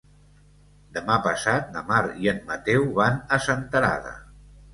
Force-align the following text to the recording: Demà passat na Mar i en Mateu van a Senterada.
Demà 0.95 1.17
passat 1.27 1.69
na 1.75 1.83
Mar 1.89 1.99
i 2.25 2.31
en 2.33 2.41
Mateu 2.49 2.89
van 2.97 3.21
a 3.37 3.41
Senterada. 3.51 4.17